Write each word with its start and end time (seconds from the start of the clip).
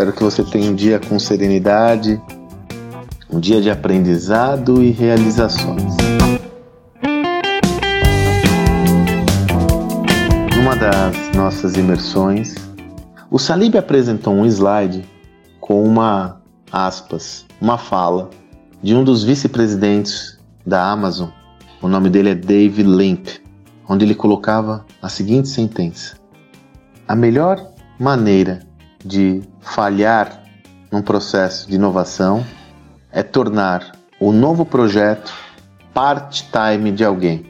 Espero 0.00 0.16
que 0.16 0.24
você 0.24 0.42
tenha 0.42 0.70
um 0.70 0.74
dia 0.74 0.98
com 0.98 1.18
serenidade, 1.18 2.18
um 3.28 3.38
dia 3.38 3.60
de 3.60 3.68
aprendizado 3.68 4.82
e 4.82 4.90
realizações. 4.90 5.94
Numa 10.56 10.74
das 10.74 11.36
nossas 11.36 11.76
imersões, 11.76 12.54
o 13.30 13.38
Salib 13.38 13.76
apresentou 13.76 14.32
um 14.32 14.46
slide 14.46 15.04
com 15.60 15.84
uma 15.84 16.40
aspas, 16.72 17.44
uma 17.60 17.76
fala 17.76 18.30
de 18.82 18.94
um 18.94 19.04
dos 19.04 19.22
vice-presidentes 19.22 20.38
da 20.64 20.82
Amazon. 20.90 21.28
O 21.82 21.88
nome 21.88 22.08
dele 22.08 22.30
é 22.30 22.34
Dave 22.34 22.82
Limp, 22.82 23.28
onde 23.86 24.06
ele 24.06 24.14
colocava 24.14 24.86
a 25.02 25.10
seguinte 25.10 25.50
sentença: 25.50 26.16
A 27.06 27.14
melhor 27.14 27.62
maneira 27.98 28.69
de 29.04 29.42
falhar 29.60 30.44
num 30.90 31.02
processo 31.02 31.68
de 31.68 31.76
inovação 31.76 32.44
é 33.12 33.22
tornar 33.22 33.92
o 34.20 34.32
novo 34.32 34.64
projeto 34.64 35.32
part-time 35.94 36.92
de 36.92 37.04
alguém, 37.04 37.46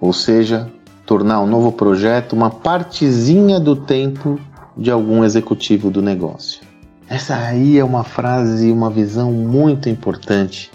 ou 0.00 0.12
seja, 0.12 0.70
tornar 1.04 1.40
o 1.40 1.44
um 1.44 1.46
novo 1.46 1.72
projeto 1.72 2.34
uma 2.34 2.50
partezinha 2.50 3.58
do 3.58 3.74
tempo 3.74 4.38
de 4.76 4.90
algum 4.90 5.24
executivo 5.24 5.90
do 5.90 6.00
negócio. 6.00 6.60
Essa 7.08 7.36
aí 7.36 7.78
é 7.78 7.84
uma 7.84 8.04
frase, 8.04 8.70
uma 8.70 8.88
visão 8.88 9.32
muito 9.32 9.88
importante 9.88 10.70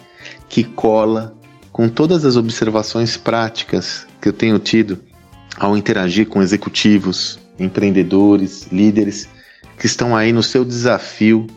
que 0.49 0.63
cola 0.63 1.33
com 1.71 1.87
todas 1.87 2.25
as 2.25 2.35
observações 2.35 3.15
práticas 3.15 4.05
que 4.21 4.27
eu 4.27 4.33
tenho 4.33 4.59
tido 4.59 4.99
ao 5.57 5.77
interagir 5.77 6.27
com 6.27 6.41
executivos, 6.41 7.39
empreendedores, 7.57 8.67
líderes 8.71 9.29
que 9.77 9.85
estão 9.85 10.15
aí 10.15 10.31
no 10.31 10.43
seu 10.43 10.63
desafio 10.63 11.47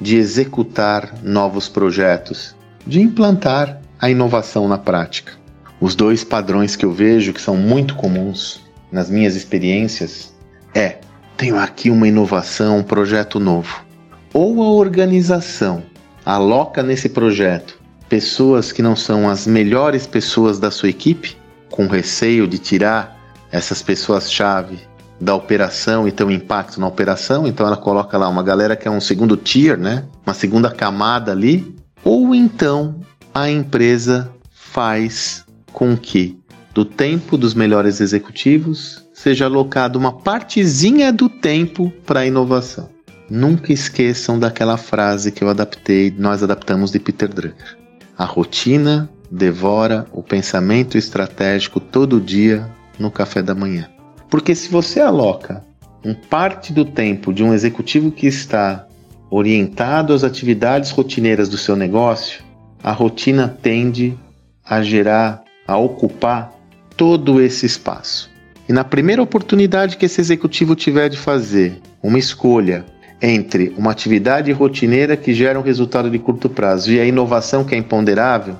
de 0.00 0.16
executar 0.16 1.14
novos 1.22 1.68
projetos, 1.68 2.54
de 2.86 3.00
implantar 3.00 3.80
a 4.00 4.10
inovação 4.10 4.68
na 4.68 4.78
prática. 4.78 5.32
Os 5.80 5.94
dois 5.94 6.24
padrões 6.24 6.76
que 6.76 6.84
eu 6.84 6.92
vejo 6.92 7.32
que 7.32 7.40
são 7.40 7.56
muito 7.56 7.94
comuns 7.94 8.60
nas 8.90 9.10
minhas 9.10 9.36
experiências 9.36 10.34
é: 10.74 10.98
tenho 11.36 11.58
aqui 11.58 11.90
uma 11.90 12.08
inovação, 12.08 12.78
um 12.78 12.82
projeto 12.82 13.38
novo. 13.38 13.84
Ou 14.32 14.62
a 14.62 14.70
organização 14.70 15.82
aloca 16.24 16.82
nesse 16.82 17.08
projeto 17.08 17.78
pessoas 18.08 18.72
que 18.72 18.82
não 18.82 18.96
são 18.96 19.28
as 19.28 19.46
melhores 19.46 20.06
pessoas 20.06 20.58
da 20.58 20.70
sua 20.70 20.88
equipe, 20.88 21.36
com 21.70 21.86
receio 21.86 22.48
de 22.48 22.58
tirar 22.58 23.16
essas 23.52 23.82
pessoas-chave 23.82 24.87
da 25.20 25.34
operação 25.34 26.06
e 26.06 26.12
ter 26.12 26.24
um 26.24 26.30
impacto 26.30 26.80
na 26.80 26.86
operação, 26.86 27.46
então 27.46 27.66
ela 27.66 27.76
coloca 27.76 28.16
lá 28.16 28.28
uma 28.28 28.42
galera 28.42 28.76
que 28.76 28.86
é 28.86 28.90
um 28.90 29.00
segundo 29.00 29.36
tier, 29.36 29.76
né? 29.76 30.04
Uma 30.24 30.34
segunda 30.34 30.70
camada 30.70 31.32
ali, 31.32 31.74
ou 32.04 32.34
então 32.34 33.00
a 33.34 33.50
empresa 33.50 34.30
faz 34.52 35.44
com 35.72 35.96
que 35.96 36.38
do 36.72 36.84
tempo 36.84 37.36
dos 37.36 37.54
melhores 37.54 38.00
executivos 38.00 39.04
seja 39.12 39.46
alocado 39.46 39.98
uma 39.98 40.12
partezinha 40.12 41.12
do 41.12 41.28
tempo 41.28 41.92
para 42.06 42.26
inovação. 42.26 42.88
Nunca 43.28 43.72
esqueçam 43.72 44.38
daquela 44.38 44.76
frase 44.76 45.32
que 45.32 45.42
eu 45.42 45.48
adaptei, 45.48 46.14
nós 46.16 46.42
adaptamos 46.42 46.90
de 46.92 47.00
Peter 47.00 47.28
Drucker. 47.28 47.76
A 48.16 48.24
rotina 48.24 49.10
devora 49.30 50.06
o 50.12 50.22
pensamento 50.22 50.96
estratégico 50.96 51.80
todo 51.80 52.20
dia 52.20 52.68
no 52.98 53.10
café 53.10 53.42
da 53.42 53.54
manhã. 53.54 53.88
Porque 54.28 54.54
se 54.54 54.68
você 54.68 55.00
aloca 55.00 55.64
um 56.04 56.14
parte 56.14 56.72
do 56.72 56.84
tempo 56.84 57.32
de 57.32 57.42
um 57.42 57.52
executivo 57.52 58.10
que 58.10 58.26
está 58.26 58.86
orientado 59.30 60.12
às 60.12 60.24
atividades 60.24 60.90
rotineiras 60.90 61.48
do 61.48 61.58
seu 61.58 61.76
negócio, 61.76 62.42
a 62.82 62.92
rotina 62.92 63.48
tende 63.48 64.16
a 64.64 64.82
gerar, 64.82 65.42
a 65.66 65.76
ocupar 65.76 66.52
todo 66.96 67.40
esse 67.40 67.66
espaço. 67.66 68.30
E 68.68 68.72
na 68.72 68.84
primeira 68.84 69.22
oportunidade 69.22 69.96
que 69.96 70.06
esse 70.06 70.20
executivo 70.20 70.74
tiver 70.74 71.08
de 71.08 71.16
fazer 71.16 71.80
uma 72.02 72.18
escolha 72.18 72.84
entre 73.20 73.74
uma 73.76 73.90
atividade 73.90 74.52
rotineira 74.52 75.16
que 75.16 75.34
gera 75.34 75.58
um 75.58 75.62
resultado 75.62 76.10
de 76.10 76.18
curto 76.18 76.48
prazo 76.48 76.92
e 76.92 77.00
a 77.00 77.04
inovação 77.04 77.64
que 77.64 77.74
é 77.74 77.78
imponderável, 77.78 78.56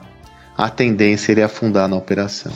a 0.56 0.69
tendência 0.69 1.32
é 1.38 1.42
afundar 1.44 1.88
na 1.88 1.97
operação. 1.97 2.53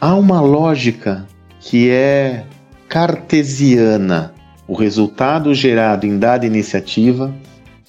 Há 0.00 0.14
uma 0.14 0.40
lógica 0.40 1.26
que 1.60 1.90
é 1.90 2.44
cartesiana. 2.92 4.34
O 4.68 4.74
resultado 4.74 5.54
gerado 5.54 6.04
em 6.04 6.18
dada 6.18 6.44
iniciativa 6.44 7.34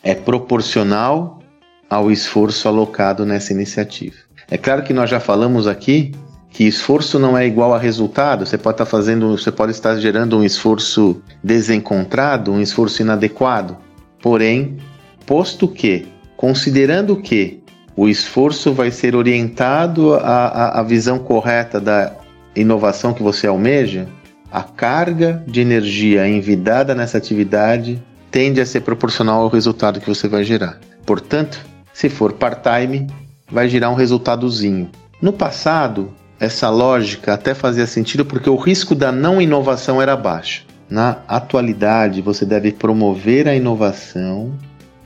é 0.01 0.15
proporcional 0.15 1.41
ao 1.89 2.09
esforço 2.09 2.69
alocado 2.69 3.25
nessa 3.25 3.51
iniciativa. 3.51 4.15
É 4.49 4.57
claro 4.57 4.81
que 4.81 4.93
nós 4.93 5.09
já 5.09 5.19
falamos 5.19 5.67
aqui 5.67 6.13
que 6.49 6.63
esforço 6.63 7.19
não 7.19 7.37
é 7.37 7.45
igual 7.45 7.73
a 7.73 7.77
resultado. 7.77 8.45
Você 8.45 8.57
pode 8.57 8.75
estar 8.75 8.85
fazendo, 8.85 9.37
você 9.37 9.51
pode 9.51 9.73
estar 9.73 9.97
gerando 9.97 10.37
um 10.37 10.43
esforço 10.43 11.21
desencontrado, 11.43 12.53
um 12.53 12.61
esforço 12.61 13.01
inadequado. 13.01 13.75
Porém, 14.21 14.77
posto 15.25 15.67
que, 15.67 16.07
considerando 16.37 17.17
que 17.17 17.61
o 17.93 18.07
esforço 18.07 18.71
vai 18.71 18.89
ser 18.89 19.17
orientado 19.17 20.13
à, 20.13 20.79
à 20.79 20.83
visão 20.83 21.19
correta 21.19 21.81
da 21.81 22.13
inovação 22.55 23.13
que 23.13 23.21
você 23.21 23.47
almeja, 23.47 24.07
a 24.53 24.61
carga 24.61 25.43
de 25.47 25.61
energia 25.61 26.27
envidada 26.27 26.93
nessa 26.93 27.17
atividade 27.17 27.99
tende 28.29 28.61
a 28.61 28.65
ser 28.67 28.81
proporcional 28.81 29.41
ao 29.41 29.47
resultado 29.47 29.99
que 29.99 30.07
você 30.07 30.27
vai 30.27 30.43
gerar. 30.43 30.77
Portanto, 31.07 31.59
se 31.91 32.07
for 32.07 32.33
part-time, 32.33 33.07
vai 33.51 33.67
gerar 33.67 33.89
um 33.89 33.95
resultadozinho. 33.95 34.91
No 35.19 35.33
passado, 35.33 36.13
essa 36.39 36.69
lógica 36.69 37.33
até 37.33 37.55
fazia 37.55 37.87
sentido 37.87 38.23
porque 38.23 38.47
o 38.47 38.55
risco 38.55 38.93
da 38.93 39.11
não 39.11 39.41
inovação 39.41 39.99
era 39.99 40.15
baixo. 40.15 40.67
Na 40.87 41.23
atualidade, 41.27 42.21
você 42.21 42.45
deve 42.45 42.71
promover 42.71 43.47
a 43.47 43.55
inovação 43.55 44.53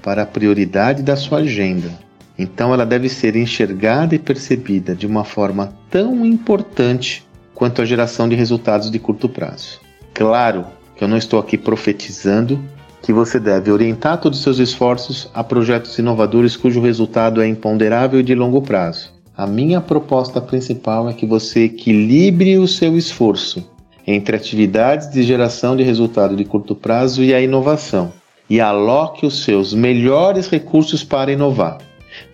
para 0.02 0.24
a 0.24 0.26
prioridade 0.26 1.02
da 1.02 1.16
sua 1.16 1.40
agenda. 1.40 1.90
Então, 2.38 2.74
ela 2.74 2.86
deve 2.86 3.08
ser 3.08 3.38
enxergada 3.38 4.14
e 4.14 4.20
percebida 4.20 4.94
de 4.94 5.08
uma 5.08 5.24
forma 5.24 5.74
tão 5.90 6.26
importante 6.26 7.27
quanto 7.58 7.82
à 7.82 7.86
geração 7.86 8.30
de 8.30 8.36
resultados 8.36 8.92
de 8.92 9.00
curto 9.00 9.28
prazo. 9.28 9.80
Claro 10.14 10.68
que 10.96 11.04
eu 11.04 11.08
não 11.08 11.18
estou 11.18 11.40
aqui 11.40 11.58
profetizando 11.58 12.64
que 13.02 13.12
você 13.12 13.40
deve 13.40 13.72
orientar 13.72 14.22
todos 14.22 14.38
os 14.38 14.44
seus 14.44 14.60
esforços 14.60 15.28
a 15.34 15.44
projetos 15.44 15.98
inovadores 15.98 16.56
cujo 16.56 16.80
resultado 16.80 17.42
é 17.42 17.48
imponderável 17.48 18.20
e 18.20 18.24
de 18.24 18.36
longo 18.36 18.62
prazo. 18.62 19.12
A 19.36 19.48
minha 19.48 19.82
proposta 19.82 20.40
principal 20.40 21.10
é 21.10 21.14
que 21.14 21.26
você 21.26 21.64
equilibre 21.64 22.60
o 22.60 22.68
seu 22.68 22.96
esforço 22.96 23.68
entre 24.06 24.36
atividades 24.36 25.10
de 25.10 25.24
geração 25.24 25.76
de 25.76 25.82
resultado 25.82 26.36
de 26.36 26.46
curto 26.46 26.76
prazo 26.76 27.24
e 27.24 27.34
a 27.34 27.42
inovação, 27.42 28.14
e 28.48 28.62
aloque 28.62 29.26
os 29.26 29.44
seus 29.44 29.74
melhores 29.74 30.48
recursos 30.48 31.04
para 31.04 31.32
inovar. 31.32 31.80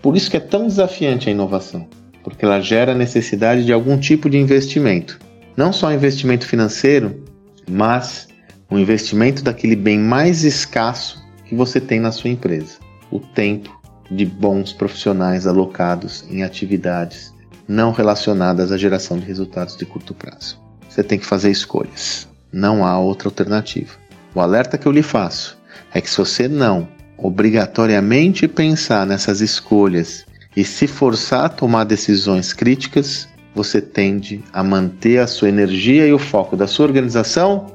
Por 0.02 0.18
isso 0.18 0.30
que 0.30 0.38
é 0.38 0.42
tão 0.42 0.68
desafiante 0.68 1.30
a 1.30 1.32
inovação 1.32 1.88
porque 2.24 2.46
ela 2.46 2.62
gera 2.62 2.96
necessidade 2.96 3.66
de 3.66 3.74
algum 3.74 3.98
tipo 3.98 4.30
de 4.30 4.38
investimento. 4.38 5.20
Não 5.56 5.74
só 5.74 5.92
investimento 5.92 6.48
financeiro, 6.48 7.24
mas 7.70 8.28
um 8.72 8.80
investimento 8.80 9.44
daquele 9.44 9.76
bem 9.76 10.00
mais 10.00 10.44
escasso 10.44 11.24
que 11.46 11.56
você 11.56 11.80
tem 11.80 12.00
na 12.00 12.12
sua 12.12 12.30
empresa: 12.30 12.78
o 13.12 13.20
tempo 13.20 13.82
de 14.10 14.26
bons 14.26 14.74
profissionais 14.74 15.46
alocados 15.46 16.26
em 16.30 16.44
atividades 16.44 17.34
não 17.68 17.92
relacionadas 17.92 18.72
à 18.72 18.78
geração 18.78 19.18
de 19.18 19.26
resultados 19.26 19.78
de 19.78 19.86
curto 19.86 20.14
prazo. 20.14 20.60
Você 20.90 21.04
tem 21.04 21.18
que 21.18 21.26
fazer 21.26 21.50
escolhas. 21.50 22.28
Não 22.52 22.86
há 22.86 23.00
outra 23.00 23.28
alternativa. 23.28 23.94
O 24.36 24.40
alerta 24.40 24.78
que 24.78 24.86
eu 24.86 24.92
lhe 24.92 25.02
faço 25.02 25.58
é 25.94 26.02
que 26.02 26.10
se 26.10 26.18
você 26.18 26.48
não 26.48 26.88
obrigatoriamente 27.18 28.48
pensar 28.48 29.06
nessas 29.06 29.40
escolhas 29.42 30.26
e 30.56 30.64
se 30.64 30.88
forçar 30.88 31.46
a 31.46 31.50
tomar 31.50 31.84
decisões 31.84 32.54
críticas, 32.54 33.28
você 33.56 33.82
tende 33.82 34.44
a 34.52 34.64
manter 34.64 35.20
a 35.20 35.28
sua 35.28 35.50
energia 35.50 36.08
e 36.08 36.14
o 36.14 36.20
foco 36.20 36.56
da 36.56 36.68
sua 36.68 36.86
organização 36.86 37.68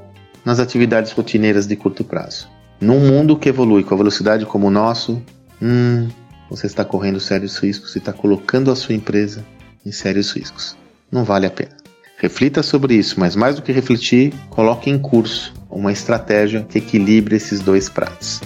nas 0.43 0.59
atividades 0.59 1.11
rotineiras 1.11 1.67
de 1.67 1.75
curto 1.75 2.03
prazo. 2.03 2.49
Num 2.79 2.99
mundo 2.99 3.37
que 3.37 3.49
evolui 3.49 3.83
com 3.83 3.93
a 3.93 3.97
velocidade 3.97 4.45
como 4.45 4.67
o 4.67 4.71
nosso, 4.71 5.21
hum, 5.61 6.07
você 6.49 6.65
está 6.65 6.83
correndo 6.83 7.19
sérios 7.19 7.57
riscos 7.57 7.95
e 7.95 7.99
está 7.99 8.13
colocando 8.13 8.71
a 8.71 8.75
sua 8.75 8.95
empresa 8.95 9.45
em 9.85 9.91
sérios 9.91 10.31
riscos. 10.31 10.77
Não 11.11 11.23
vale 11.23 11.45
a 11.45 11.51
pena. 11.51 11.77
Reflita 12.17 12.61
sobre 12.61 12.95
isso, 12.95 13.19
mas 13.19 13.35
mais 13.35 13.55
do 13.55 13.61
que 13.61 13.71
refletir, 13.71 14.33
coloque 14.49 14.89
em 14.89 14.99
curso 14.99 15.53
uma 15.69 15.91
estratégia 15.91 16.65
que 16.67 16.79
equilibre 16.79 17.35
esses 17.35 17.61
dois 17.61 17.87
pratos. 17.87 18.41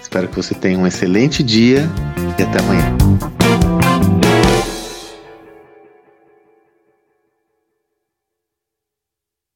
Espero 0.00 0.28
que 0.28 0.36
você 0.36 0.54
tenha 0.54 0.78
um 0.78 0.86
excelente 0.86 1.42
dia 1.42 1.88
e 2.38 2.42
até 2.42 2.58
amanhã. 2.60 3.85